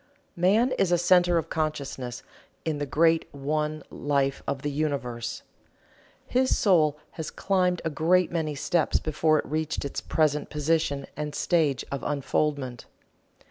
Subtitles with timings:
[0.35, 2.23] Man is a Centre of Consciousness
[2.65, 5.43] in the great One Life of the Universe.
[6.25, 11.35] His soul has climbed a great many steps before it reached its present position and
[11.35, 12.87] stage of unfoldment.